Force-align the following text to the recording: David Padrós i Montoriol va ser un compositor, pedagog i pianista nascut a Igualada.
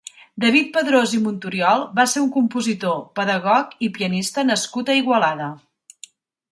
David 0.43 0.69
Padrós 0.77 1.13
i 1.17 1.19
Montoriol 1.25 1.85
va 1.99 2.05
ser 2.15 2.23
un 2.23 2.31
compositor, 2.39 2.99
pedagog 3.21 3.77
i 3.89 3.93
pianista 4.01 4.49
nascut 4.53 4.93
a 4.95 4.99
Igualada. 5.03 5.57